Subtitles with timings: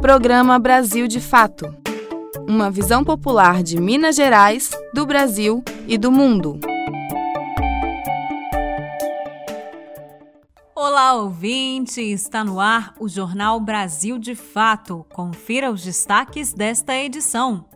[0.00, 1.76] Programa Brasil de Fato
[2.48, 6.58] Uma visão popular de Minas Gerais, do Brasil e do mundo.
[10.74, 12.00] Olá, ouvinte!
[12.00, 15.04] Está no ar o Jornal Brasil de Fato.
[15.12, 17.66] Confira os destaques desta edição.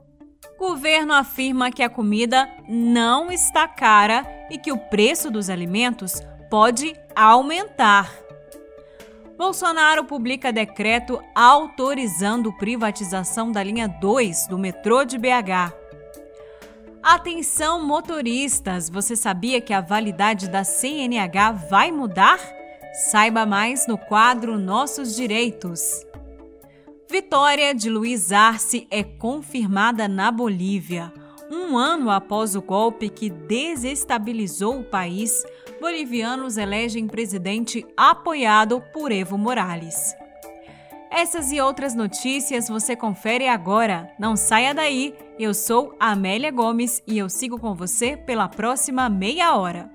[0.59, 6.95] Governo afirma que a comida não está cara e que o preço dos alimentos pode
[7.15, 8.24] aumentar.
[9.37, 15.75] Bolsonaro publica decreto autorizando privatização da linha 2 do metrô de BH.
[17.03, 18.89] Atenção, motoristas!
[18.89, 22.39] Você sabia que a validade da CNH vai mudar?
[23.11, 26.07] Saiba mais no quadro Nossos Direitos.
[27.11, 31.13] Vitória de Luiz Arce é confirmada na Bolívia.
[31.51, 35.45] Um ano após o golpe que desestabilizou o país,
[35.85, 40.17] bolivianos elegem presidente apoiado por Evo Morales.
[41.11, 44.11] Essas e outras notícias você confere agora.
[44.19, 45.15] Não saia daí.
[45.39, 49.91] Eu sou Amélia Gomes e eu sigo com você pela próxima meia hora.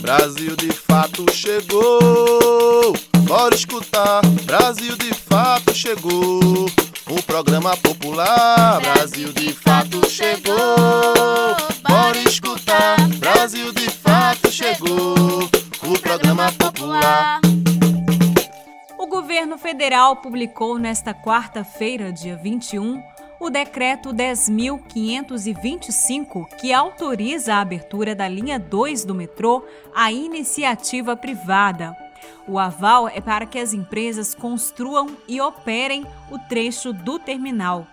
[0.00, 2.94] Brasil de fato chegou.
[3.28, 4.22] Bora escutar.
[4.46, 6.70] Brasil de fato chegou.
[7.14, 8.80] O programa popular.
[8.80, 10.56] Brasil de fato chegou.
[11.86, 12.96] Bora escutar.
[13.18, 15.42] Brasil de fato chegou.
[15.82, 17.38] O programa popular.
[18.96, 23.02] O governo federal publicou nesta quarta-feira, dia 21,
[23.38, 29.62] o decreto 10.525, que autoriza a abertura da linha 2 do metrô
[29.94, 31.94] à iniciativa privada.
[32.46, 37.86] O aval é para que as empresas construam e operem o trecho do terminal.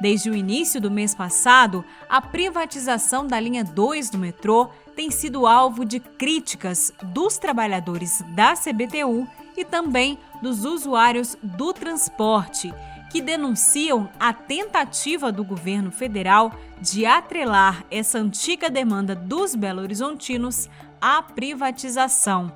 [0.00, 5.46] Desde o início do mês passado, a privatização da linha 2 do metrô tem sido
[5.46, 9.26] alvo de críticas dos trabalhadores da CBTU
[9.56, 12.72] e também dos usuários do transporte
[13.10, 20.68] que denunciam a tentativa do governo federal de atrelar essa antiga demanda dos belo-horizontinos
[21.00, 22.52] à privatização.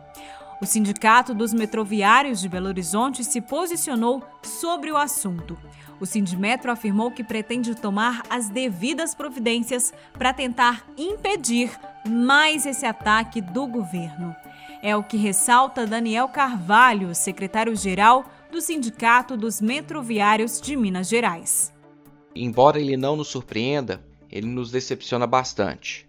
[0.62, 5.58] O Sindicato dos Metroviários de Belo Horizonte se posicionou sobre o assunto.
[5.98, 11.70] O Sindimetro afirmou que pretende tomar as devidas providências para tentar impedir
[12.06, 14.36] mais esse ataque do governo.
[14.82, 21.72] É o que ressalta Daniel Carvalho, secretário-geral do Sindicato dos Metroviários de Minas Gerais.
[22.36, 26.06] Embora ele não nos surpreenda, ele nos decepciona bastante.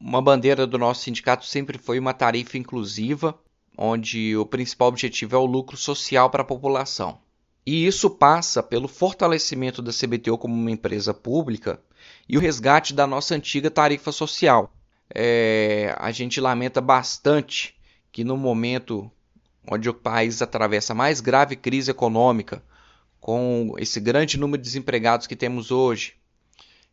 [0.00, 3.38] Uma bandeira do nosso sindicato sempre foi uma tarifa inclusiva,
[3.76, 7.18] onde o principal objetivo é o lucro social para a população.
[7.64, 11.80] E isso passa pelo fortalecimento da CBTO como uma empresa pública
[12.28, 14.72] e o resgate da nossa antiga tarifa social.
[15.14, 17.76] É, a gente lamenta bastante
[18.10, 19.10] que no momento
[19.70, 22.62] onde o país atravessa a mais grave crise econômica,
[23.20, 26.14] com esse grande número de desempregados que temos hoje,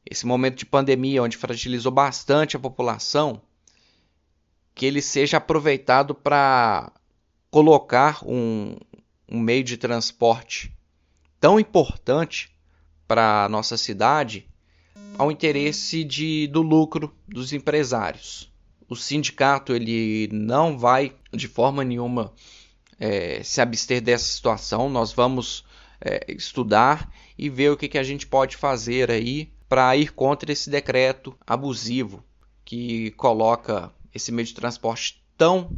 [0.05, 3.41] esse momento de pandemia onde fragilizou bastante a população,
[4.77, 6.91] que ele seja aproveitado para
[7.49, 8.77] colocar um,
[9.27, 10.71] um meio de transporte
[11.39, 12.55] tão importante
[13.07, 14.47] para a nossa cidade
[15.17, 18.53] ao interesse de, do lucro dos empresários.
[18.87, 22.31] O sindicato ele não vai de forma nenhuma
[22.99, 24.91] é, se abster dessa situação.
[24.91, 25.65] Nós vamos
[25.99, 30.51] é, estudar e ver o que, que a gente pode fazer aí para ir contra
[30.51, 32.23] esse decreto abusivo
[32.63, 35.71] que coloca esse meio de transporte tão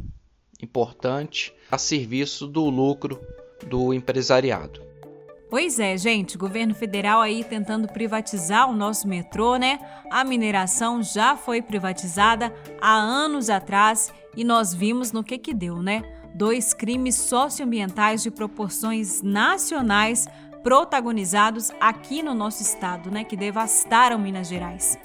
[0.62, 3.20] importante a serviço do lucro
[3.66, 4.82] do empresariado.
[5.48, 9.80] Pois é, gente, governo federal aí tentando privatizar o nosso metrô, né?
[10.10, 15.82] A mineração já foi privatizada há anos atrás e nós vimos no que que deu,
[15.82, 16.02] né?
[16.34, 20.28] dois crimes socioambientais de proporções nacionais
[20.62, 24.98] protagonizados aqui no nosso estado, né, que devastaram Minas Gerais.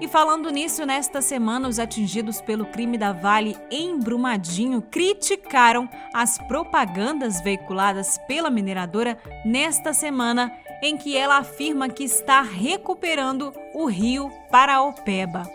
[0.00, 6.38] E falando nisso, nesta semana, os atingidos pelo crime da Vale em Brumadinho criticaram as
[6.38, 10.52] propagandas veiculadas pela mineradora nesta semana,
[10.82, 15.48] em que ela afirma que está recuperando o rio Paraopeba.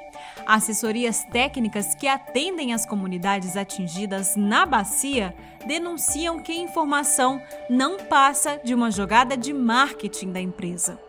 [0.46, 5.36] Assessorias técnicas que atendem as comunidades atingidas na bacia
[5.66, 11.07] denunciam que a informação não passa de uma jogada de marketing da empresa.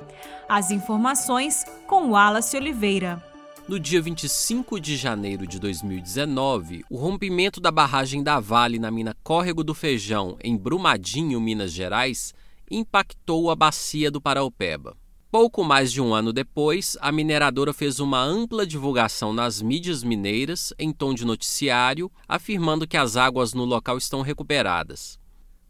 [0.48, 3.22] As informações com Wallace Oliveira.
[3.68, 9.14] No dia 25 de janeiro de 2019, o rompimento da barragem da Vale na mina
[9.22, 12.32] Córrego do Feijão, em Brumadinho, Minas Gerais,
[12.70, 14.96] impactou a bacia do Paraupeba.
[15.30, 20.72] Pouco mais de um ano depois, a mineradora fez uma ampla divulgação nas mídias mineiras,
[20.78, 25.18] em tom de noticiário, afirmando que as águas no local estão recuperadas.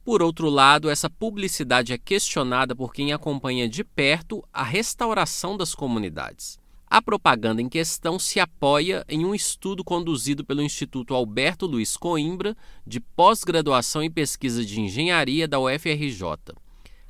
[0.08, 5.74] Por outro lado, essa publicidade é questionada por quem acompanha de perto a restauração das
[5.74, 6.58] comunidades.
[6.86, 12.56] A propaganda em questão se apoia em um estudo conduzido pelo Instituto Alberto Luiz Coimbra,
[12.86, 16.54] de pós-graduação em pesquisa de engenharia da UFRJ.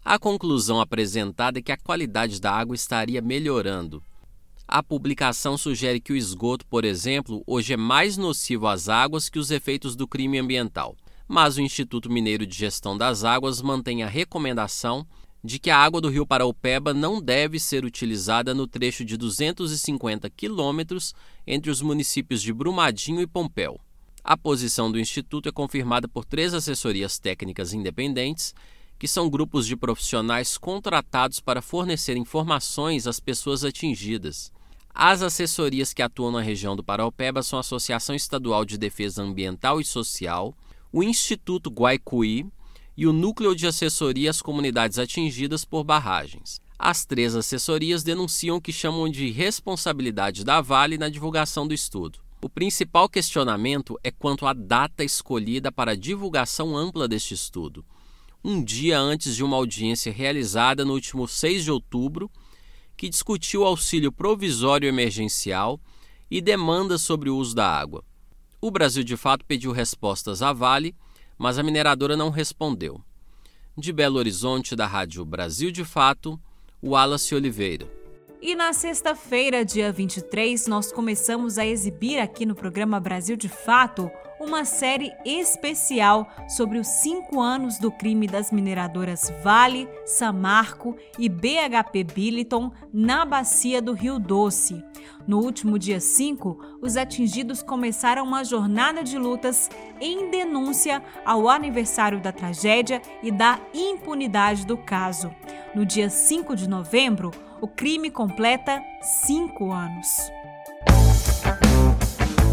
[0.05, 4.03] A conclusão apresentada é que a qualidade da água estaria melhorando.
[4.67, 9.39] A publicação sugere que o esgoto, por exemplo, hoje é mais nocivo às águas que
[9.39, 10.97] os efeitos do crime ambiental.
[11.29, 15.07] Mas o Instituto Mineiro de Gestão das Águas mantém a recomendação
[15.45, 20.29] de que a água do rio Paraupeba não deve ser utilizada no trecho de 250
[20.31, 21.15] quilômetros
[21.47, 23.79] entre os municípios de Brumadinho e Pompéu.
[24.25, 28.55] A posição do Instituto é confirmada por três assessorias técnicas independentes,
[28.99, 34.53] que são grupos de profissionais contratados para fornecer informações às pessoas atingidas.
[34.93, 39.81] As assessorias que atuam na região do Paraupeba são a Associação Estadual de Defesa Ambiental
[39.81, 40.53] e Social,
[40.93, 42.46] o Instituto Guaicuí,
[42.99, 46.61] e o Núcleo de Assessoria às Comunidades Atingidas por Barragens.
[46.76, 52.19] As três assessorias denunciam o que chamam de responsabilidade da Vale na divulgação do estudo.
[52.43, 57.84] O principal questionamento é quanto à data escolhida para a divulgação ampla deste estudo.
[58.44, 62.29] Um dia antes de uma audiência realizada no último 6 de outubro,
[62.96, 65.81] que discutiu auxílio provisório emergencial
[66.29, 68.05] e demandas sobre o uso da água.
[68.60, 70.94] O Brasil de fato pediu respostas à Vale
[71.38, 73.00] mas a mineradora não respondeu.
[73.76, 76.38] De Belo Horizonte, da Rádio Brasil de Fato,
[76.82, 77.98] Wallace Oliveira.
[78.40, 84.08] E na sexta-feira, dia 23, nós começamos a exibir aqui no programa Brasil de Fato
[84.38, 92.05] uma série especial sobre os cinco anos do crime das mineradoras Vale, Samarco e BHP
[92.05, 94.84] Billiton na bacia do Rio Doce.
[95.26, 99.69] No último dia 5, os atingidos começaram uma jornada de lutas
[100.00, 105.34] em denúncia ao aniversário da tragédia e da impunidade do caso.
[105.75, 110.06] No dia 5 de novembro, o crime completa cinco anos.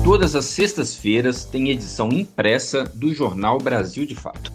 [0.03, 4.51] Todas as sextas-feiras tem edição impressa do jornal Brasil de Fato,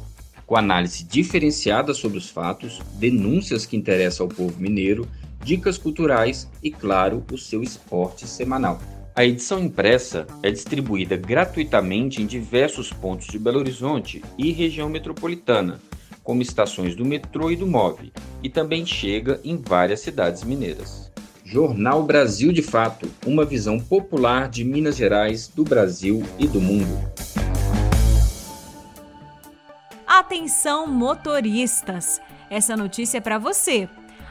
[0.46, 5.08] com análise diferenciada sobre os fatos, denúncias que interessam ao povo mineiro,
[5.44, 8.80] dicas culturais e, claro, o seu esporte semanal.
[9.14, 15.80] A edição impressa é distribuída gratuitamente em diversos pontos de Belo Horizonte e região metropolitana,
[16.22, 18.12] como estações do metrô e do MOVE,
[18.42, 21.10] e também chega em várias cidades mineiras.
[21.44, 26.96] Jornal Brasil de Fato, uma visão popular de Minas Gerais, do Brasil e do mundo.
[30.06, 32.20] Atenção motoristas!
[32.48, 33.88] Essa notícia é para você.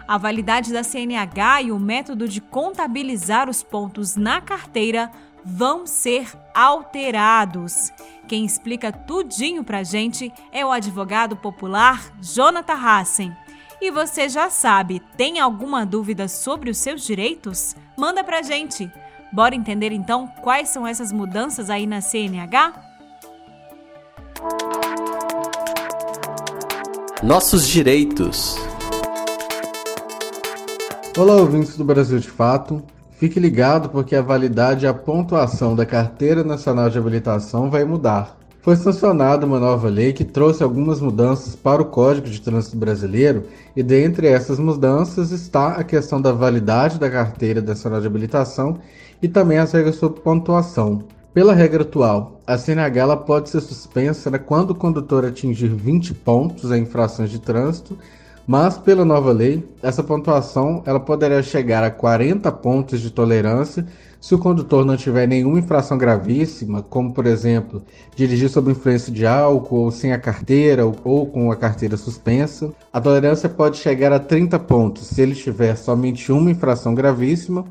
[0.07, 5.11] A validade da CNH e o método de contabilizar os pontos na carteira
[5.49, 7.91] vão ser alterados.
[8.27, 13.35] Quem explica tudinho pra gente é o advogado popular Jonathan Hassen.
[13.81, 17.75] E você já sabe, tem alguma dúvida sobre os seus direitos?
[17.97, 18.91] Manda pra gente.
[19.31, 22.73] Bora entender então quais são essas mudanças aí na CNH?
[27.23, 28.57] Nossos direitos.
[31.17, 32.83] Olá, ouvintes do Brasil de Fato.
[33.19, 38.39] Fique ligado porque a validade e a pontuação da Carteira Nacional de Habilitação vai mudar
[38.61, 43.45] foi sancionada uma nova lei que trouxe algumas mudanças para o Código de Trânsito Brasileiro,
[43.75, 48.77] e dentre essas mudanças está a questão da validade da carteira nacional de habilitação
[49.21, 51.03] e também as regras sobre pontuação.
[51.33, 56.83] Pela regra atual, a CNH pode ser suspensa quando o condutor atingir 20 pontos em
[56.83, 57.97] infrações de trânsito,
[58.49, 63.85] mas pela nova lei, essa pontuação ela poderá chegar a 40 pontos de tolerância
[64.19, 67.83] se o condutor não tiver nenhuma infração gravíssima, como por exemplo,
[68.15, 72.99] dirigir sob influência de álcool ou sem a carteira ou com a carteira suspensa, a
[72.99, 77.65] tolerância pode chegar a 30 pontos se ele tiver somente uma infração gravíssima,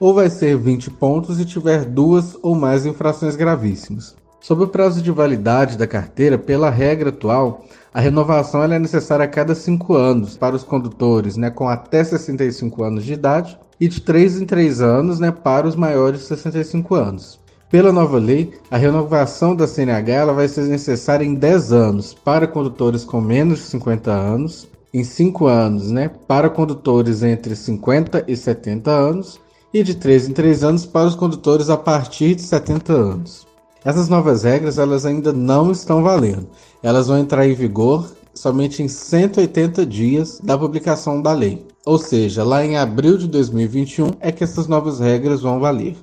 [0.00, 4.21] ou vai ser 20 pontos se tiver duas ou mais infrações gravíssimas.
[4.42, 9.28] Sobre o prazo de validade da carteira, pela regra atual, a renovação é necessária a
[9.28, 14.00] cada 5 anos para os condutores né, com até 65 anos de idade e de
[14.00, 17.38] 3 em 3 anos né, para os maiores de 65 anos.
[17.70, 23.04] Pela nova lei, a renovação da CNH vai ser necessária em 10 anos para condutores
[23.04, 28.90] com menos de 50 anos, em 5 anos né, para condutores entre 50 e 70
[28.90, 29.40] anos
[29.72, 33.51] e de 3 em 3 anos para os condutores a partir de 70 anos.
[33.84, 36.48] Essas novas regras elas ainda não estão valendo.
[36.82, 41.66] Elas vão entrar em vigor somente em 180 dias da publicação da lei.
[41.84, 45.96] Ou seja, lá em abril de 2021 é que essas novas regras vão valer.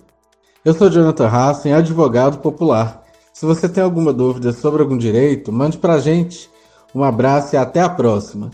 [0.63, 3.03] Eu sou Jonathan Hassen, advogado popular.
[3.33, 6.49] Se você tem alguma dúvida sobre algum direito, mande para a gente.
[6.93, 8.51] Um abraço e até a próxima.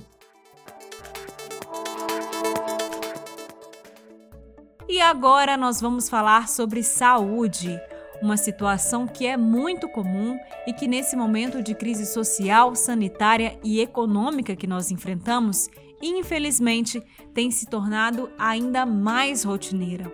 [4.88, 7.80] E agora nós vamos falar sobre saúde,
[8.22, 13.82] uma situação que é muito comum e que nesse momento de crise social, sanitária e
[13.82, 15.70] econômica que nós enfrentamos,
[16.02, 17.02] infelizmente,
[17.34, 20.12] tem se tornado ainda mais rotineira.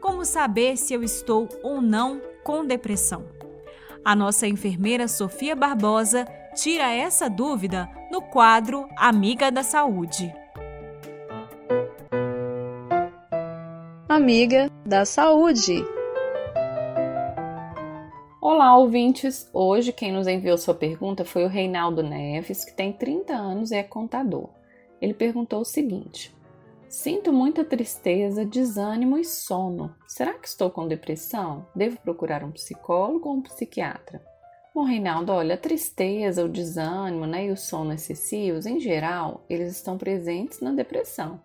[0.00, 3.24] Como saber se eu estou ou não com depressão?
[4.04, 10.32] A nossa enfermeira Sofia Barbosa tira essa dúvida no quadro Amiga da Saúde.
[14.08, 15.93] Amiga da Saúde.
[18.44, 19.48] Olá, ouvintes!
[19.54, 23.76] Hoje quem nos enviou sua pergunta foi o Reinaldo Neves, que tem 30 anos e
[23.76, 24.50] é contador.
[25.00, 26.30] Ele perguntou o seguinte:
[26.86, 29.94] Sinto muita tristeza, desânimo e sono.
[30.06, 31.66] Será que estou com depressão?
[31.74, 34.22] Devo procurar um psicólogo ou um psiquiatra?
[34.74, 39.72] Bom, Reinaldo, olha, a tristeza, o desânimo né, e o sono excessivos, em geral, eles
[39.74, 41.40] estão presentes na depressão.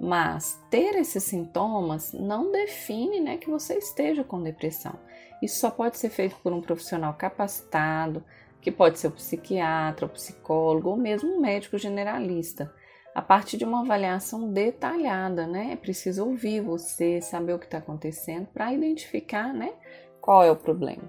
[0.00, 4.94] Mas ter esses sintomas não define né, que você esteja com depressão.
[5.42, 8.22] Isso só pode ser feito por um profissional capacitado,
[8.60, 12.72] que pode ser o psiquiatra, o psicólogo ou mesmo um médico generalista
[13.18, 15.72] a partir de uma avaliação detalhada, né?
[15.72, 19.72] É preciso ouvir você, saber o que está acontecendo para identificar, né?
[20.20, 21.02] Qual é o problema.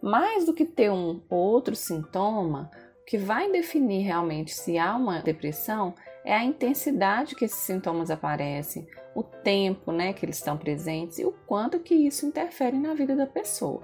[0.00, 2.70] Mais do que ter um outro sintoma,
[3.02, 5.92] o que vai definir realmente se há uma depressão
[6.26, 11.24] é a intensidade que esses sintomas aparecem, o tempo, né, que eles estão presentes e
[11.24, 13.80] o quanto que isso interfere na vida da pessoa.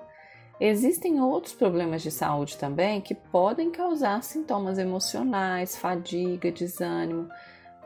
[0.60, 7.28] Existem outros problemas de saúde também que podem causar sintomas emocionais, fadiga, desânimo,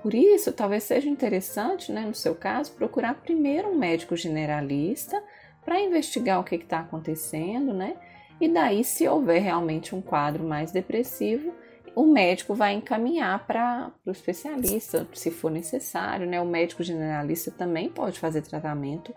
[0.07, 5.21] por isso, talvez seja interessante, né, no seu caso, procurar primeiro um médico generalista
[5.65, 7.97] para investigar o que está acontecendo, né?
[8.41, 11.53] E daí, se houver realmente um quadro mais depressivo,
[11.97, 16.39] o médico vai encaminhar para o especialista, se for necessário, né?
[16.39, 19.15] O médico generalista também pode fazer tratamento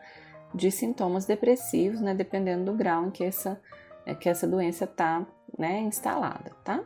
[0.55, 2.15] de sintomas depressivos, né?
[2.15, 3.61] Dependendo do grau em que essa,
[4.05, 6.81] é, que essa doença está né, instalada, tá?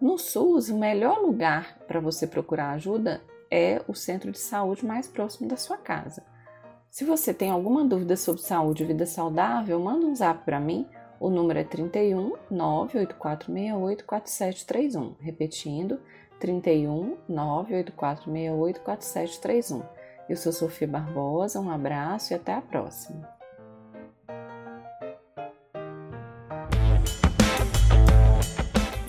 [0.00, 5.06] No SUS, o melhor lugar para você procurar ajuda é o centro de saúde mais
[5.06, 6.24] próximo da sua casa.
[6.90, 10.84] Se você tem alguma dúvida sobre saúde e vida saudável, manda um zap para mim.
[11.20, 15.16] O número é 31 98468 4731.
[15.20, 16.00] Repetindo,
[16.38, 19.82] 31 98468 4731.
[20.28, 23.28] Eu sou Sofia Barbosa, um abraço e até a próxima.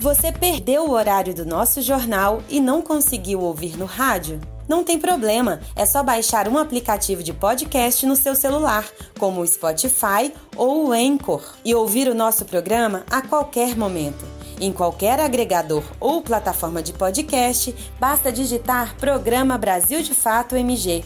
[0.00, 4.40] Você perdeu o horário do nosso jornal e não conseguiu ouvir no rádio?
[4.70, 8.86] Não tem problema, é só baixar um aplicativo de podcast no seu celular,
[9.18, 14.24] como o Spotify ou o Anchor, e ouvir o nosso programa a qualquer momento.
[14.60, 21.04] Em qualquer agregador ou plataforma de podcast, basta digitar Programa Brasil de Fato MG.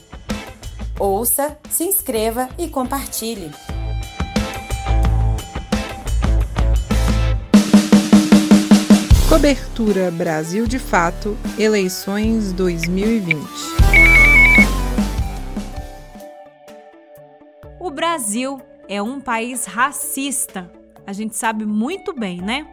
[1.00, 3.50] Ouça, se inscreva e compartilhe.
[9.34, 13.44] Cobertura Brasil de Fato, eleições 2020.
[17.80, 20.70] O Brasil é um país racista.
[21.04, 22.64] A gente sabe muito bem, né?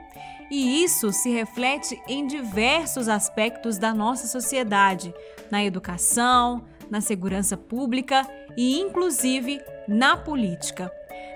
[0.51, 5.11] E isso se reflete em diversos aspectos da nossa sociedade,
[5.49, 8.21] na educação, na segurança pública
[8.55, 10.91] e, inclusive, na política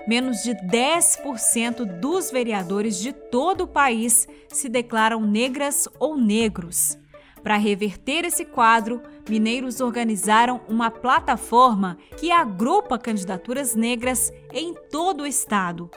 [0.06, 6.98] menos de 10% dos vereadores de todo o país se declaram negras ou negros.
[7.42, 15.26] Para reverter esse quadro, mineiros organizaram uma plataforma que agrupa candidaturas negras em todo o
[15.26, 15.88] estado.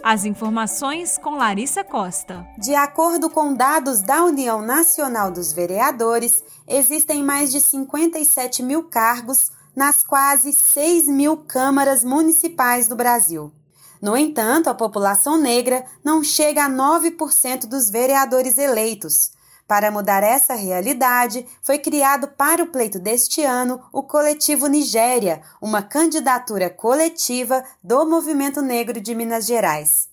[0.00, 2.46] As informações com Larissa Costa.
[2.58, 9.50] De acordo com dados da União Nacional dos Vereadores, existem mais de 57 mil cargos
[9.74, 13.52] nas quase 6 mil câmaras municipais do Brasil.
[14.00, 19.30] No entanto, a população negra não chega a 9% dos vereadores eleitos.
[19.66, 25.82] Para mudar essa realidade, foi criado para o pleito deste ano o Coletivo Nigéria, uma
[25.82, 30.08] candidatura coletiva do Movimento Negro de Minas Gerais.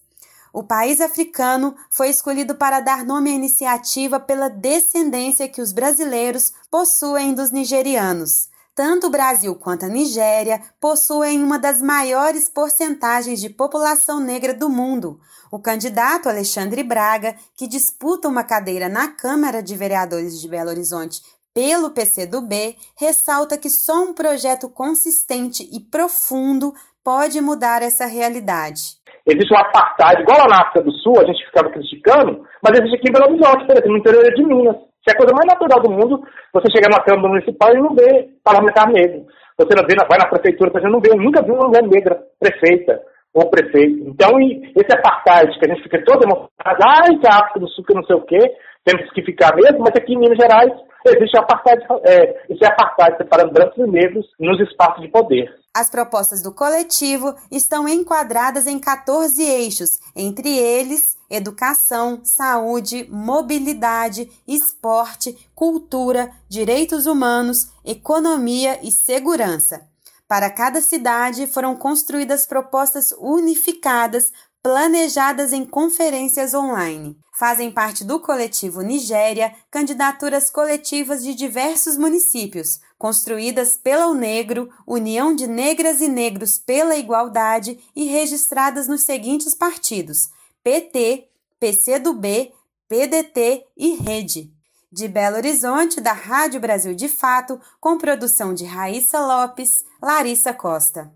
[0.53, 6.53] O país africano foi escolhido para dar nome à iniciativa pela descendência que os brasileiros
[6.71, 8.48] possuem dos nigerianos.
[8.79, 14.69] Tanto o Brasil quanto a Nigéria possuem uma das maiores porcentagens de população negra do
[14.69, 15.19] mundo.
[15.51, 21.19] O candidato Alexandre Braga, que disputa uma cadeira na Câmara de Vereadores de Belo Horizonte
[21.53, 28.95] pelo PCdoB, ressalta que só um projeto consistente e profundo pode mudar essa realidade.
[29.27, 33.09] existe uma apartheid, igual na África do Sul, a gente ficava criticando, mas existe aqui
[33.09, 34.88] em Belo Horizonte, por exemplo, no interior de Minas.
[35.03, 37.95] Que é a coisa mais natural do mundo, você chegar na Câmara Municipal e não
[37.95, 39.25] vê parlamentar negro.
[39.57, 43.01] Você não vê, vai na prefeitura, você não vê, nunca viu uma mulher negra prefeita
[43.33, 44.07] ou prefeito.
[44.07, 47.93] Então, esse apartheid que a gente fica todo emocionado, ai, que África do Sul que
[47.93, 48.39] não sei o quê,
[48.85, 50.71] temos que ficar mesmo, mas aqui em Minas Gerais
[51.05, 55.49] existe apartheid, é, esse apartheid separando brancos e negros nos espaços de poder.
[55.73, 65.37] As propostas do coletivo estão enquadradas em 14 eixos, entre eles educação, saúde, mobilidade, esporte,
[65.53, 69.87] cultura, direitos humanos, economia e segurança.
[70.27, 77.17] Para cada cidade foram construídas propostas unificadas planejadas em conferências online.
[77.39, 85.47] Fazem parte do coletivo Nigéria candidaturas coletivas de diversos municípios, construídas pela Unegro, União de
[85.47, 90.27] Negras e Negros pela Igualdade e registradas nos seguintes partidos:
[90.61, 92.51] PT, PCdoB,
[92.89, 94.51] PDT e Rede.
[94.91, 101.09] De Belo Horizonte, da Rádio Brasil de Fato, com produção de Raíssa Lopes, Larissa Costa.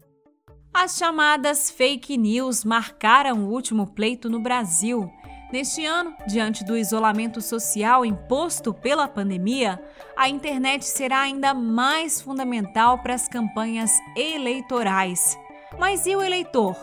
[0.74, 5.12] As chamadas fake news marcaram o último pleito no Brasil.
[5.54, 9.80] Neste ano, diante do isolamento social imposto pela pandemia,
[10.18, 15.38] a internet será ainda mais fundamental para as campanhas eleitorais.
[15.78, 16.76] Mas e o eleitor?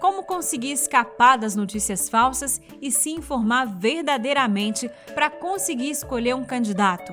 [0.00, 7.12] Como conseguir escapar das notícias falsas e se informar verdadeiramente para conseguir escolher um candidato?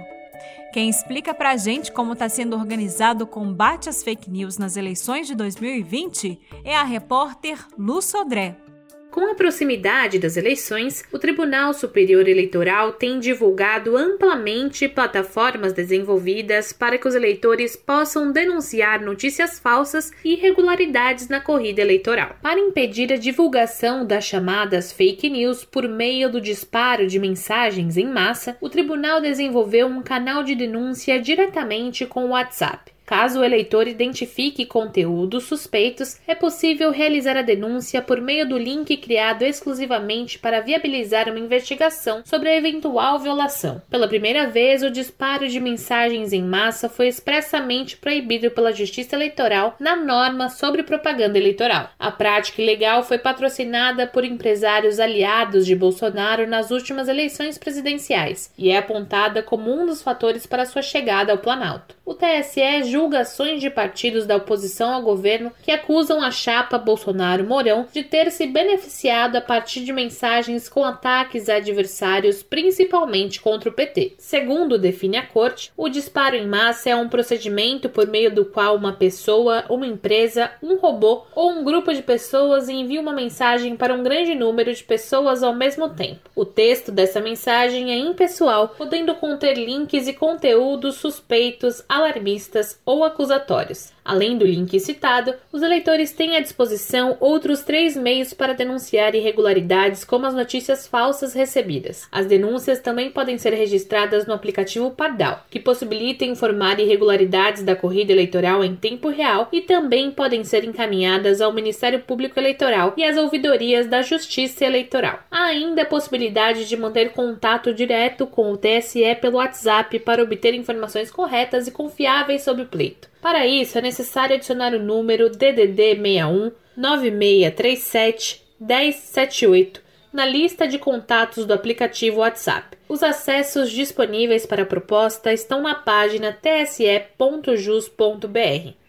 [0.71, 5.25] Quem explica pra gente como está sendo organizado o combate às fake news nas eleições
[5.25, 8.68] de 2020 é a repórter Lu Sodré.
[9.11, 16.95] Com a proximidade das eleições, o Tribunal Superior Eleitoral tem divulgado amplamente plataformas desenvolvidas para
[16.95, 22.35] que os eleitores possam denunciar notícias falsas e irregularidades na corrida eleitoral.
[22.39, 28.05] Para impedir a divulgação das chamadas fake news por meio do disparo de mensagens em
[28.05, 32.91] massa, o tribunal desenvolveu um canal de denúncia diretamente com o WhatsApp.
[33.09, 38.95] Caso o eleitor identifique conteúdos suspeitos, é possível realizar a denúncia por meio do link
[38.97, 43.81] criado exclusivamente para viabilizar uma investigação sobre a eventual violação.
[43.89, 49.75] Pela primeira vez, o disparo de mensagens em massa foi expressamente proibido pela Justiça Eleitoral
[49.79, 51.89] na norma sobre propaganda eleitoral.
[51.97, 58.69] A prática ilegal foi patrocinada por empresários aliados de Bolsonaro nas últimas eleições presidenciais e
[58.69, 61.97] é apontada como um dos fatores para sua chegada ao Planalto.
[62.05, 68.03] O TSE julgações de partidos da oposição ao governo que acusam a chapa Bolsonaro-Mourão de
[68.03, 74.15] ter se beneficiado a partir de mensagens com ataques a adversários, principalmente contra o PT.
[74.17, 78.75] Segundo define a corte, o disparo em massa é um procedimento por meio do qual
[78.75, 83.93] uma pessoa, uma empresa, um robô ou um grupo de pessoas envia uma mensagem para
[83.93, 86.29] um grande número de pessoas ao mesmo tempo.
[86.35, 93.91] O texto dessa mensagem é impessoal, podendo conter links e conteúdos suspeitos, alarmistas ou acusatórios.
[94.09, 100.03] Além do link citado, os eleitores têm à disposição outros três meios para denunciar irregularidades,
[100.03, 102.07] como as notícias falsas recebidas.
[102.11, 108.11] As denúncias também podem ser registradas no aplicativo Pardal, que possibilita informar irregularidades da corrida
[108.11, 113.15] eleitoral em tempo real e também podem ser encaminhadas ao Ministério Público Eleitoral e às
[113.15, 115.19] ouvidorias da Justiça Eleitoral.
[115.29, 120.55] Há ainda a possibilidade de manter contato direto com o TSE pelo WhatsApp para obter
[120.55, 123.08] informações corretas e confiáveis sobre o pleito.
[123.21, 131.45] Para isso, é necessário adicionar o número DDD 61 9637 1078 na lista de contatos
[131.45, 132.77] do aplicativo WhatsApp.
[132.87, 137.09] Os acessos disponíveis para a proposta estão na página tse.jus.br.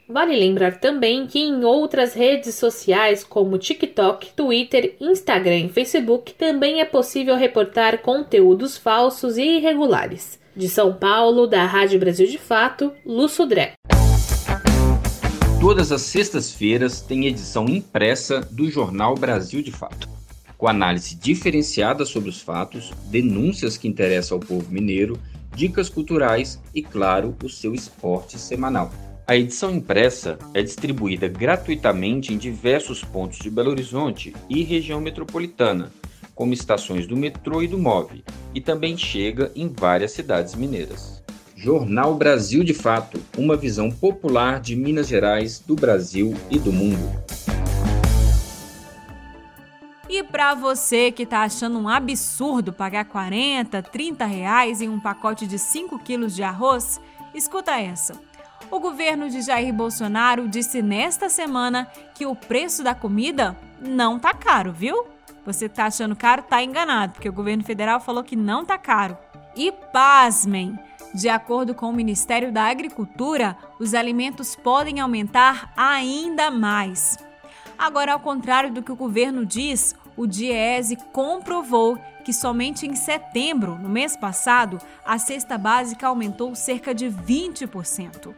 [0.09, 6.81] Vale lembrar também que em outras redes sociais como TikTok, Twitter, Instagram e Facebook também
[6.81, 10.41] é possível reportar conteúdos falsos e irregulares.
[10.57, 13.75] De São Paulo, da Rádio Brasil de Fato, Lu Sudré.
[15.61, 20.09] Todas as sextas-feiras tem edição impressa do jornal Brasil de Fato,
[20.57, 25.21] com análise diferenciada sobre os fatos, denúncias que interessam ao povo mineiro,
[25.55, 28.91] dicas culturais e, claro, o seu esporte semanal.
[29.27, 35.93] A edição impressa é distribuída gratuitamente em diversos pontos de Belo Horizonte e região metropolitana,
[36.35, 41.20] como estações do metrô e do MOVE, e também chega em várias cidades mineiras.
[41.63, 47.23] Jornal Brasil de Fato, uma visão popular de Minas Gerais, do Brasil e do mundo.
[50.09, 55.47] E para você que está achando um absurdo pagar 40, 30 reais em um pacote
[55.47, 56.99] de 5 quilos de arroz,
[57.35, 58.15] escuta essa.
[58.71, 64.33] O governo de Jair Bolsonaro disse nesta semana que o preço da comida não tá
[64.33, 65.05] caro, viu?
[65.45, 69.19] Você tá achando caro, tá enganado, porque o governo federal falou que não tá caro.
[69.55, 70.79] E pasmem,
[71.15, 77.19] de acordo com o Ministério da Agricultura, os alimentos podem aumentar ainda mais.
[77.79, 83.79] Agora, ao contrário do que o governo diz, o Diese comprovou que somente em setembro,
[83.79, 88.35] no mês passado, a cesta básica aumentou cerca de 20%.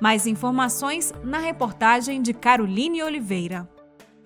[0.00, 3.68] Mais informações na reportagem de Caroline Oliveira.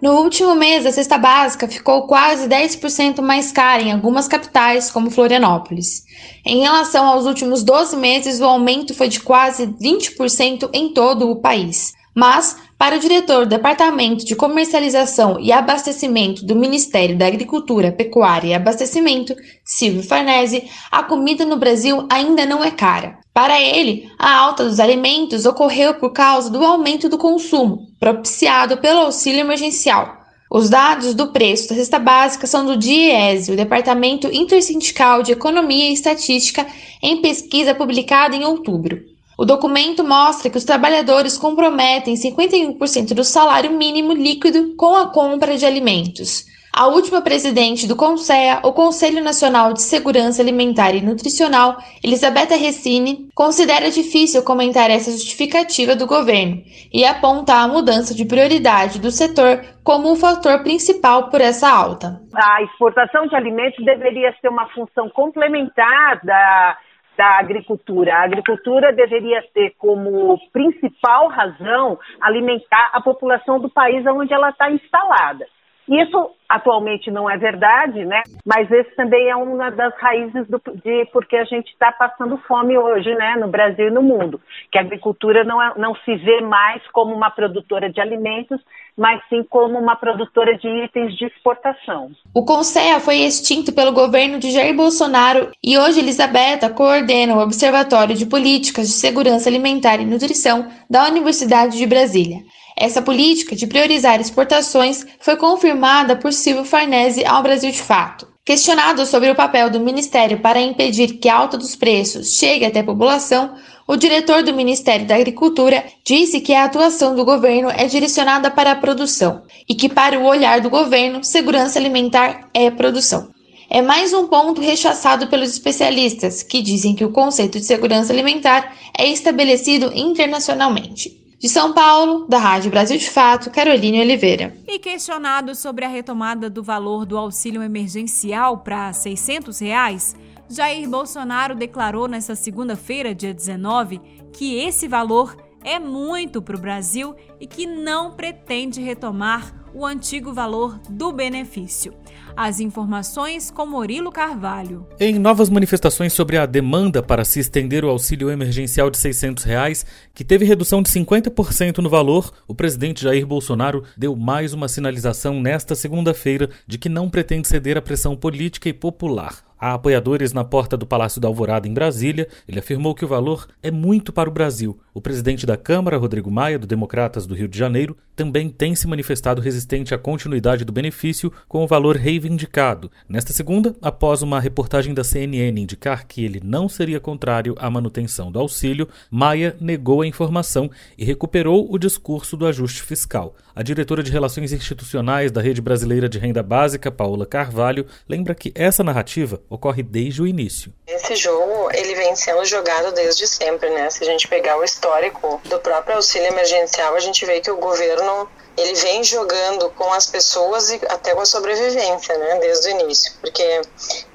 [0.02, 5.10] No último mês, a cesta básica ficou quase 10% mais cara em algumas capitais, como
[5.10, 6.04] Florianópolis.
[6.44, 11.36] Em relação aos últimos 12 meses, o aumento foi de quase 20% em todo o
[11.36, 11.94] país.
[12.14, 18.48] Mas, para o diretor do Departamento de Comercialização e Abastecimento do Ministério da Agricultura, Pecuária
[18.48, 19.34] e Abastecimento,
[19.64, 23.18] Silvio Farnese, a comida no Brasil ainda não é cara.
[23.32, 29.00] Para ele, a alta dos alimentos ocorreu por causa do aumento do consumo, propiciado pelo
[29.00, 30.24] auxílio emergencial.
[30.50, 35.90] Os dados do preço da cesta básica são do DIESE, o Departamento Intersindical de Economia
[35.90, 36.64] e Estatística,
[37.02, 39.13] em pesquisa publicada em outubro.
[39.36, 45.56] O documento mostra que os trabalhadores comprometem 51% do salário mínimo líquido com a compra
[45.56, 46.44] de alimentos.
[46.76, 53.28] A última presidente do CONSEA, o Conselho Nacional de Segurança Alimentar e Nutricional, Elisabetta Recine,
[53.32, 59.64] considera difícil comentar essa justificativa do governo e aponta a mudança de prioridade do setor
[59.84, 62.20] como o fator principal por essa alta.
[62.34, 66.76] A exportação de alimentos deveria ser uma função complementar da
[67.16, 68.14] da agricultura.
[68.14, 74.70] A agricultura deveria ter como principal razão alimentar a população do país onde ela está
[74.70, 75.46] instalada.
[75.88, 78.22] Isso atualmente não é verdade, né?
[78.44, 82.76] Mas esse também é uma das raízes do, de porque a gente está passando fome
[82.78, 83.36] hoje, né?
[83.36, 87.14] No Brasil e no mundo, que a agricultura não, é, não se vê mais como
[87.14, 88.60] uma produtora de alimentos,
[88.96, 92.10] mas sim como uma produtora de itens de exportação.
[92.34, 98.14] O Conselho foi extinto pelo governo de Jair Bolsonaro e hoje Elisabetta coordena o Observatório
[98.14, 102.38] de Políticas de Segurança Alimentar e Nutrição da Universidade de Brasília.
[102.76, 108.26] Essa política de priorizar exportações foi confirmada por Silvio Farnese ao Brasil de Fato.
[108.44, 112.80] Questionado sobre o papel do Ministério para impedir que a alta dos preços chegue até
[112.80, 113.54] a população,
[113.86, 118.72] o diretor do Ministério da Agricultura disse que a atuação do governo é direcionada para
[118.72, 123.30] a produção e que, para o olhar do governo, segurança alimentar é produção.
[123.70, 128.74] É mais um ponto rechaçado pelos especialistas, que dizem que o conceito de segurança alimentar
[128.96, 131.23] é estabelecido internacionalmente.
[131.44, 134.56] De São Paulo, da Rádio Brasil de Fato, Caroline Oliveira.
[134.66, 140.16] E questionado sobre a retomada do valor do auxílio emergencial para 600 reais,
[140.48, 144.00] Jair Bolsonaro declarou nesta segunda-feira, dia 19,
[144.32, 150.32] que esse valor é muito para o Brasil e que não pretende retomar o antigo
[150.32, 151.92] valor do benefício.
[152.36, 154.88] As informações com Murilo Carvalho.
[154.98, 159.86] Em novas manifestações sobre a demanda para se estender o auxílio emergencial de 600 reais,
[160.12, 165.40] que teve redução de 50% no valor, o presidente Jair Bolsonaro deu mais uma sinalização
[165.40, 169.44] nesta segunda-feira de que não pretende ceder à pressão política e popular.
[169.64, 172.28] Há apoiadores na porta do Palácio da Alvorada, em Brasília.
[172.46, 174.78] Ele afirmou que o valor é muito para o Brasil.
[174.92, 178.86] O presidente da Câmara, Rodrigo Maia, do Democratas do Rio de Janeiro, também tem se
[178.86, 182.90] manifestado resistente à continuidade do benefício com o valor reivindicado.
[183.08, 188.30] Nesta segunda, após uma reportagem da CNN indicar que ele não seria contrário à manutenção
[188.30, 193.34] do auxílio, Maia negou a informação e recuperou o discurso do ajuste fiscal.
[193.56, 198.52] A diretora de Relações Institucionais da Rede Brasileira de Renda Básica, Paula Carvalho, lembra que
[198.54, 200.72] essa narrativa ocorre desde o início.
[200.86, 203.90] Esse jogo, ele vem sendo jogado desde sempre, né?
[203.90, 207.56] Se a gente pegar o histórico do próprio auxílio emergencial, a gente vê que o
[207.56, 212.80] governo ele vem jogando com as pessoas e até com a sobrevivência, né, desde o
[212.80, 213.62] início, porque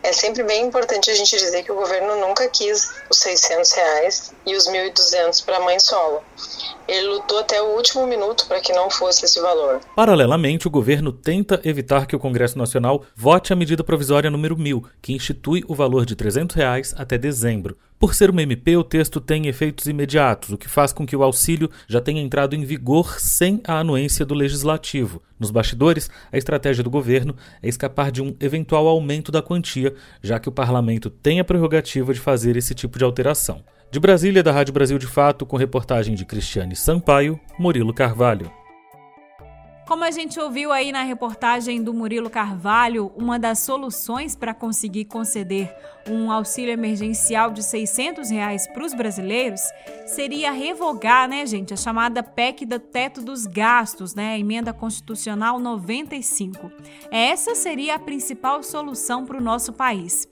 [0.02, 4.34] é sempre bem importante a gente dizer que o governo nunca quis os 600 reais
[4.46, 6.22] e os 1.200 para mãe solo.
[6.88, 9.80] Ele lutou até o último minuto para que não fosse esse valor.
[9.96, 14.84] Paralelamente, o governo tenta evitar que o Congresso Nacional vote a medida provisória número 1000,
[15.02, 17.78] que institui o valor de 300 reais até dezembro.
[18.00, 21.22] Por ser uma MP, o texto tem efeitos imediatos, o que faz com que o
[21.22, 25.22] auxílio já tenha entrado em vigor sem a anuência do legislativo.
[25.38, 30.40] Nos bastidores, a estratégia do governo é escapar de um eventual aumento da quantia, já
[30.40, 33.62] que o parlamento tem a prerrogativa de fazer esse tipo de alteração.
[33.92, 38.59] De Brasília, da Rádio Brasil de Fato, com reportagem de Cristiane Sampaio, Murilo Carvalho.
[39.90, 45.06] Como a gente ouviu aí na reportagem do Murilo Carvalho, uma das soluções para conseguir
[45.06, 45.76] conceder
[46.08, 49.60] um auxílio emergencial de 600 reais para os brasileiros
[50.06, 56.72] seria revogar, né, gente, a chamada PEC do teto dos gastos, né, emenda constitucional 95.
[57.10, 60.28] Essa seria a principal solução para o nosso país.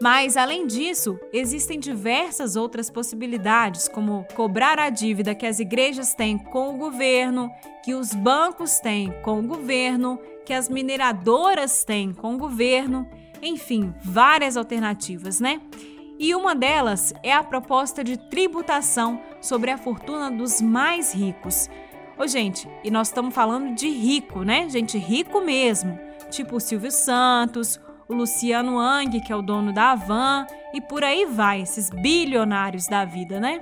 [0.00, 6.38] Mas, além disso, existem diversas outras possibilidades, como cobrar a dívida que as igrejas têm
[6.38, 7.50] com o governo,
[7.84, 13.08] que os bancos têm com o governo, que as mineradoras têm com o governo,
[13.42, 15.60] enfim, várias alternativas, né?
[16.18, 21.68] E uma delas é a proposta de tributação sobre a fortuna dos mais ricos.
[22.16, 24.68] Ô, gente, e nós estamos falando de rico, né?
[24.68, 25.98] Gente rico mesmo,
[26.30, 31.26] tipo Silvio Santos, o Luciano Ang, que é o dono da Avan, e por aí
[31.26, 33.60] vai, esses bilionários da vida, né?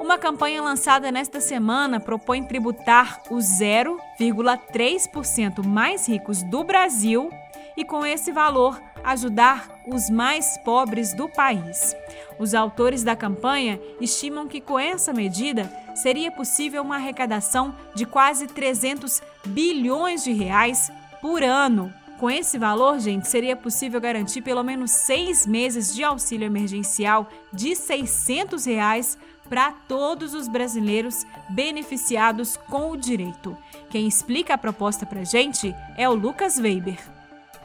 [0.00, 7.30] Uma campanha lançada nesta semana propõe tributar os 0,3% mais ricos do Brasil
[7.76, 11.94] e, com esse valor, ajudar os mais pobres do país.
[12.38, 18.46] Os autores da campanha estimam que com essa medida seria possível uma arrecadação de quase
[18.46, 24.90] 300 bilhões de reais por ano com esse valor, gente, seria possível garantir pelo menos
[24.90, 29.16] seis meses de auxílio emergencial de 600 reais
[29.48, 33.56] para todos os brasileiros beneficiados com o direito.
[33.88, 37.19] Quem explica a proposta para gente é o Lucas Weber.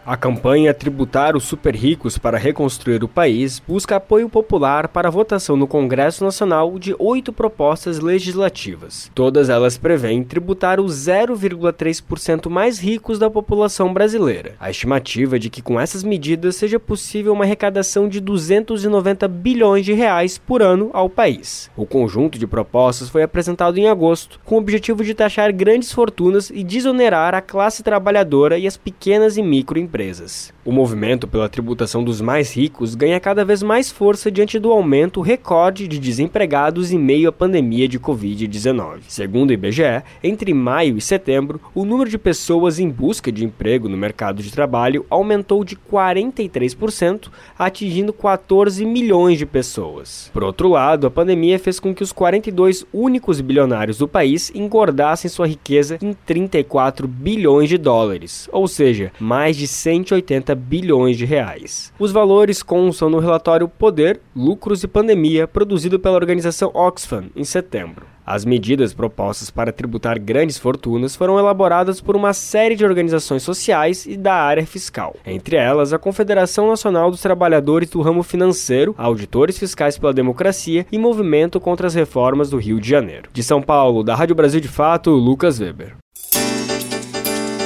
[0.07, 5.11] A campanha Tributar os Super Ricos para Reconstruir o País busca apoio popular para a
[5.11, 9.09] votação no Congresso Nacional de oito propostas legislativas.
[9.15, 14.53] Todas elas prevêem tributar os 0,3% mais ricos da população brasileira.
[14.59, 19.83] A estimativa é de que com essas medidas seja possível uma arrecadação de 290 bilhões
[19.83, 21.71] de reais por ano ao país.
[21.75, 26.51] O conjunto de propostas foi apresentado em agosto, com o objetivo de taxar grandes fortunas
[26.51, 30.53] e desonerar a classe trabalhadora e as pequenas e microempresas empresas.
[30.65, 35.21] O movimento pela tributação dos mais ricos ganha cada vez mais força diante do aumento
[35.21, 39.01] recorde de desempregados em meio à pandemia de Covid-19.
[39.07, 43.87] Segundo o IBGE, entre maio e setembro, o número de pessoas em busca de emprego
[43.87, 47.27] no mercado de trabalho aumentou de 43%,
[47.59, 50.31] atingindo 14 milhões de pessoas.
[50.33, 55.29] Por outro lado, a pandemia fez com que os 42 únicos bilionários do país engordassem
[55.29, 61.93] sua riqueza em 34 bilhões de dólares, ou seja, mais de 180 bilhões de reais.
[61.99, 68.05] Os valores constam no relatório Poder, Lucros e Pandemia, produzido pela organização Oxfam em setembro.
[68.25, 74.07] As medidas propostas para tributar grandes fortunas foram elaboradas por uma série de organizações sociais
[74.07, 79.59] e da área fiscal, entre elas a Confederação Nacional dos Trabalhadores do Ramo Financeiro, Auditores
[79.59, 83.29] Fiscais pela Democracia e Movimento contra as Reformas do Rio de Janeiro.
[83.31, 85.95] De São Paulo, da Rádio Brasil de Fato, Lucas Weber.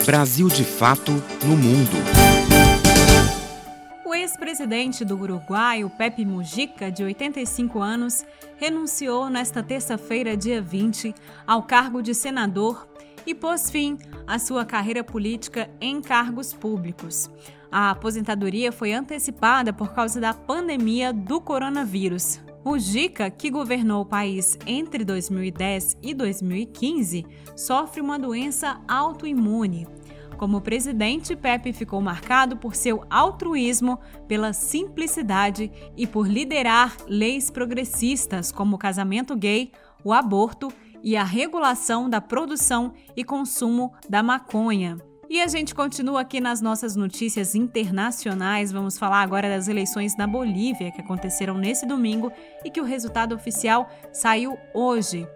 [0.05, 1.11] Brasil de Fato
[1.45, 2.28] no Mundo.
[4.19, 8.25] Ex-presidente do Uruguai, o Pepe Mujica, de 85 anos,
[8.57, 11.15] renunciou nesta terça-feira, dia 20,
[11.47, 12.85] ao cargo de senador
[13.25, 17.31] e pôs fim à sua carreira política em cargos públicos.
[17.71, 22.41] A aposentadoria foi antecipada por causa da pandemia do coronavírus.
[22.65, 29.87] Mujica, que governou o país entre 2010 e 2015, sofre uma doença autoimune.
[30.39, 38.49] Como presidente, Pepe ficou marcado por seu altruísmo, pela simplicidade e por liderar leis progressistas
[38.49, 39.69] como o casamento gay,
[40.01, 40.71] o aborto
[41.03, 44.97] e a regulação da produção e consumo da maconha.
[45.29, 48.71] E a gente continua aqui nas nossas notícias internacionais.
[48.71, 52.31] Vamos falar agora das eleições na Bolívia que aconteceram nesse domingo
[52.63, 55.27] e que o resultado oficial saiu hoje.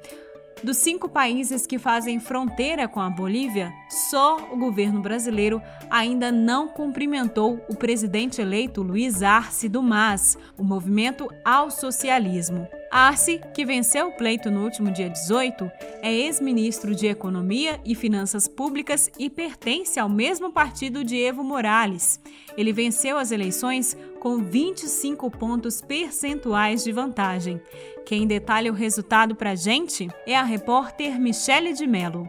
[0.63, 6.69] Dos cinco países que fazem fronteira com a Bolívia, só o governo brasileiro ainda não
[6.69, 12.65] cumprimentou o presidente eleito Luiz Arce do MAS, o Movimento ao Socialismo.
[12.89, 15.69] Arce, que venceu o pleito no último dia 18,
[16.01, 22.21] é ex-ministro de Economia e Finanças Públicas e pertence ao mesmo partido de Evo Morales.
[22.57, 27.61] Ele venceu as eleições com 25 pontos percentuais de vantagem.
[28.05, 32.27] Quem detalha o resultado para gente é a repórter Michele de Mello.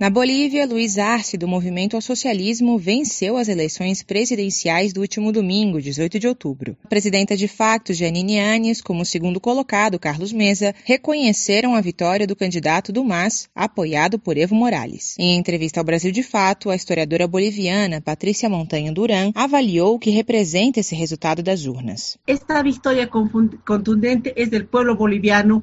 [0.00, 5.78] Na Bolívia, Luiz Arce, do Movimento ao Socialismo, venceu as eleições presidenciais do último domingo,
[5.78, 6.74] 18 de outubro.
[6.82, 12.34] A presidenta de facto, Janine Anes, como segundo colocado, Carlos Mesa, reconheceram a vitória do
[12.34, 15.16] candidato do MAS, apoiado por Evo Morales.
[15.18, 20.08] Em entrevista ao Brasil de Fato, a historiadora boliviana Patrícia Montanha Duran avaliou o que
[20.08, 22.16] representa esse resultado das urnas.
[22.26, 25.62] Esta vitória contundente é do povo boliviano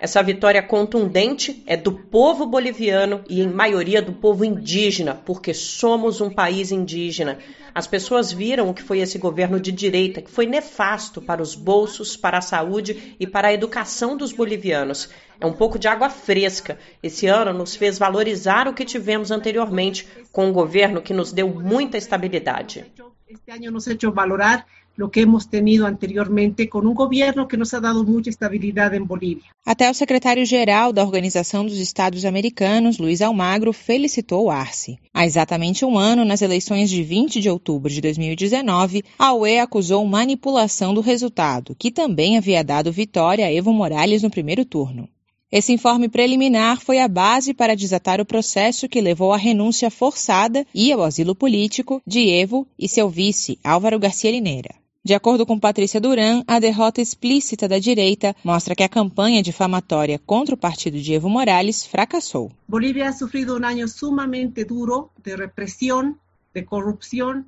[0.00, 6.22] essa vitória contundente é do povo boliviano e, em maioria, do povo indígena, porque somos
[6.22, 7.38] um país indígena.
[7.74, 11.54] As pessoas viram o que foi esse governo de direita, que foi nefasto para os
[11.54, 15.10] bolsos, para a saúde e para a educação dos bolivianos.
[15.38, 16.78] É um pouco de água fresca.
[17.02, 21.48] Esse ano nos fez valorizar o que tivemos anteriormente, com um governo que nos deu
[21.48, 22.86] muita estabilidade.
[23.28, 24.66] Este ano nos hecho valorar
[24.98, 29.06] lo que hemos tenido anteriormente con un gobierno que nos ha dado mucha estabilidad en
[29.06, 29.44] Bolivia.
[29.64, 34.98] Até o secretário-geral da Organização dos Estados Americanos, Luiz Almagro, felicitou o Arce.
[35.14, 40.04] Há exatamente um ano, nas eleições de 20 de outubro de 2019, a UE acusou
[40.04, 45.08] manipulação do resultado, que também havia dado vitória a Evo Morales no primeiro turno.
[45.50, 50.66] Esse informe preliminar foi a base para desatar o processo que levou à renúncia forçada
[50.74, 54.77] e ao asilo político de Evo e seu vice, Álvaro Garcia Lineira.
[55.04, 60.18] De acordo com Patrícia Duran, a derrota explícita da direita mostra que a campanha difamatória
[60.18, 62.50] contra o partido de Evo Morales fracassou.
[62.68, 66.16] Bolívia ha sofrido um ano sumamente duro de repressão,
[66.52, 67.44] de corrupção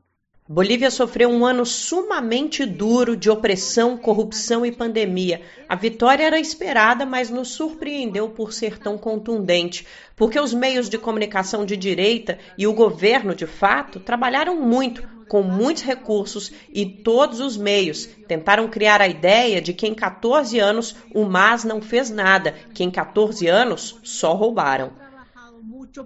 [0.52, 5.42] Bolívia sofreu um ano sumamente duro de opressão, corrupção e pandemia.
[5.68, 9.86] A vitória era esperada, mas nos surpreendeu por ser tão contundente,
[10.16, 15.44] porque os meios de comunicação de direita e o governo, de fato, trabalharam muito com
[15.44, 18.04] muitos recursos e todos os meios.
[18.26, 22.82] Tentaram criar a ideia de que em 14 anos o MAS não fez nada, que
[22.82, 24.90] em 14 anos só roubaram.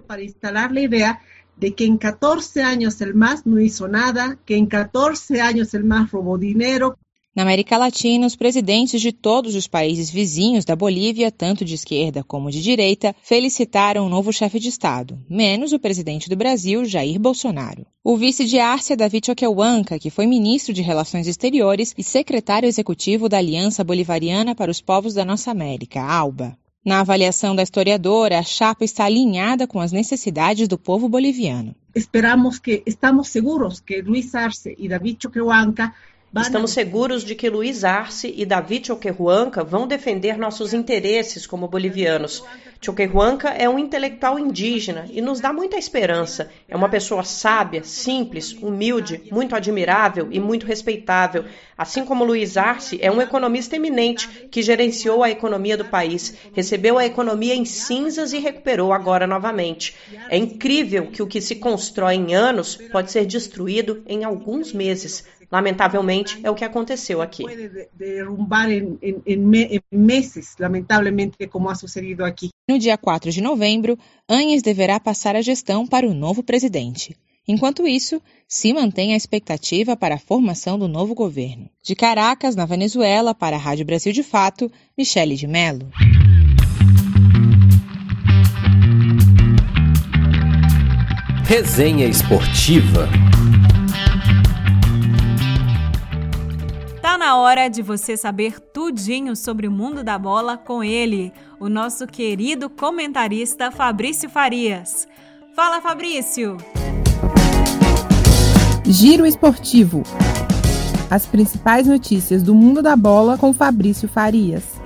[0.07, 1.19] para instalar a ideia
[1.57, 5.83] de que em 14 anos o MAS não hizo nada, que em 14 anos o
[5.83, 6.95] MAS roubou dinheiro,
[7.35, 12.23] na América Latina, os presidentes de todos os países vizinhos da Bolívia, tanto de esquerda
[12.23, 17.19] como de direita, felicitaram o novo chefe de Estado, menos o presidente do Brasil, Jair
[17.19, 17.85] Bolsonaro.
[18.01, 23.27] O vice de Árcia, David Choquehuanca, que foi ministro de Relações Exteriores e secretário executivo
[23.27, 26.57] da Aliança Bolivariana para os Povos da Nossa América, ALBA.
[26.85, 31.75] Na avaliação da historiadora, a chapa está alinhada com as necessidades do povo boliviano.
[31.95, 35.93] Esperamos que, estamos seguros que Luiz Arce e David Choquehuanca
[36.41, 42.43] Estamos seguros de que Luiz Arce e David Choquehuanca vão defender nossos interesses como bolivianos.
[42.81, 46.51] Choquehuanca é um intelectual indígena e nos dá muita esperança.
[46.67, 51.45] É uma pessoa sábia, simples, humilde, muito admirável e muito respeitável.
[51.77, 56.97] Assim como Luiz Arce é um economista eminente que gerenciou a economia do país, recebeu
[56.97, 59.95] a economia em cinzas e recuperou agora novamente.
[60.29, 65.23] É incrível que o que se constrói em anos pode ser destruído em alguns meses.
[65.51, 67.43] Lamentavelmente, é o que aconteceu aqui.
[67.93, 72.49] Derrumbar em, em, em meses, lamentavelmente, como ha sucedido aqui.
[72.69, 73.97] No dia 4 de novembro,
[74.29, 77.15] Anhes deverá passar a gestão para o novo presidente.
[77.47, 81.69] Enquanto isso, se mantém a expectativa para a formação do novo governo.
[81.83, 85.89] De Caracas, na Venezuela, para a Rádio Brasil de Fato, Michele de Mello.
[91.47, 93.07] Resenha Esportiva.
[97.25, 102.05] Na hora de você saber tudinho sobre o mundo da bola com ele, o nosso
[102.05, 105.07] querido comentarista Fabrício Farias.
[105.55, 106.55] Fala, Fabrício!
[108.85, 110.03] Giro Esportivo.
[111.09, 114.79] As principais notícias do mundo da bola com Fabrício Farias.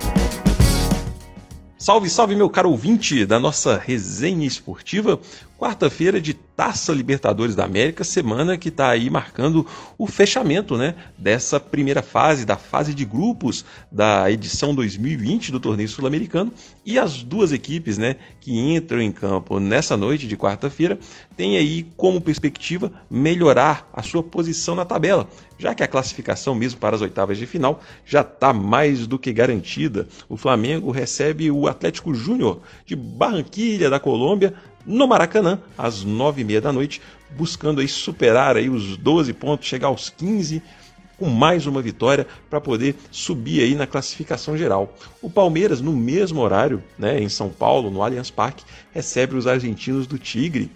[1.77, 5.19] Salve, salve, meu caro ouvinte da nossa resenha esportiva.
[5.59, 9.67] Quarta-feira de Taça Libertadores da América, semana que está aí marcando
[9.97, 15.89] o fechamento né, dessa primeira fase, da fase de grupos da edição 2020 do torneio
[15.89, 16.53] sul-americano.
[16.85, 20.97] E as duas equipes né, que entram em campo nessa noite de quarta-feira
[21.35, 26.79] têm aí como perspectiva melhorar a sua posição na tabela, já que a classificação mesmo
[26.79, 30.07] para as oitavas de final já está mais do que garantida.
[30.29, 34.53] O Flamengo recebe o Atlético Júnior de Barranquilha, da Colômbia,
[34.85, 39.67] no Maracanã, às nove e meia da noite, buscando aí superar aí os 12 pontos,
[39.67, 40.61] chegar aos 15
[41.17, 44.95] com mais uma vitória para poder subir aí na classificação geral.
[45.21, 48.63] O Palmeiras, no mesmo horário, né, em São Paulo, no Allianz Parque,
[48.93, 50.71] recebe os argentinos do Tigre.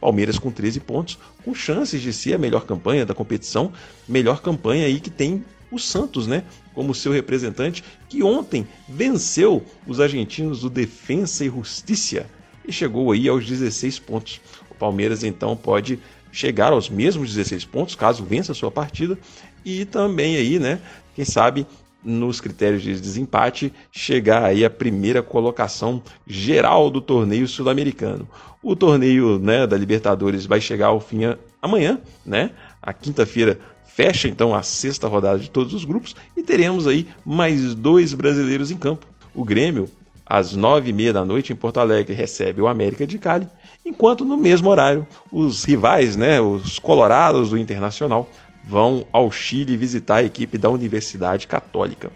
[0.00, 3.72] Palmeiras com 13 pontos, com chances de ser a melhor campanha da competição,
[4.08, 9.98] melhor campanha aí que tem o Santos, né, como seu representante, que ontem venceu os
[9.98, 12.26] argentinos do Defensa e Justiça
[12.68, 14.40] e chegou aí aos 16 pontos.
[14.70, 15.98] O Palmeiras então pode
[16.30, 19.18] chegar aos mesmos 16 pontos caso vença a sua partida
[19.64, 20.78] e também aí, né,
[21.14, 21.66] quem sabe
[22.04, 28.28] nos critérios de desempate chegar aí a primeira colocação geral do torneio sul-americano.
[28.62, 31.22] O torneio, né, da Libertadores vai chegar ao fim
[31.60, 32.52] amanhã, né?
[32.80, 33.58] A quinta-feira
[33.98, 38.70] Fecha então a sexta rodada de todos os grupos e teremos aí mais dois brasileiros
[38.70, 39.04] em campo.
[39.34, 39.90] O Grêmio,
[40.28, 43.48] às nove e meia da noite em Porto Alegre, recebe o América de Cali,
[43.84, 48.28] enquanto no mesmo horário os rivais, né, os colorados do Internacional,
[48.64, 52.10] vão ao Chile visitar a equipe da Universidade Católica.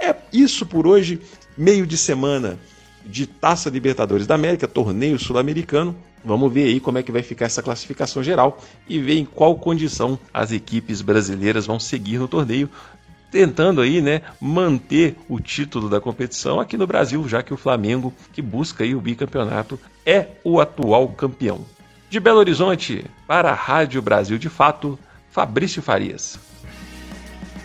[0.00, 1.20] É isso por hoje,
[1.56, 2.58] meio de semana
[3.04, 5.94] de Taça Libertadores da América, torneio sul-americano.
[6.24, 9.56] Vamos ver aí como é que vai ficar essa classificação geral e ver em qual
[9.56, 12.70] condição as equipes brasileiras vão seguir no torneio,
[13.32, 18.12] tentando aí, né, manter o título da competição aqui no Brasil, já que o Flamengo,
[18.30, 21.64] que busca aí o bicampeonato, é o atual campeão.
[22.10, 24.98] De Belo Horizonte para a Rádio Brasil de Fato,
[25.30, 26.38] Fabrício Farias.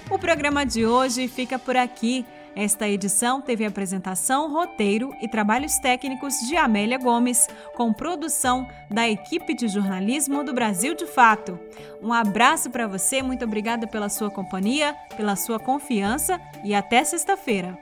[0.09, 2.25] O programa de hoje fica por aqui.
[2.59, 9.53] Esta edição teve apresentação, roteiro e trabalhos técnicos de Amélia Gomes, com produção da equipe
[9.53, 11.59] de jornalismo do Brasil de Fato.
[12.01, 17.77] Um abraço para você, muito obrigada pela sua companhia, pela sua confiança e até sexta-feira.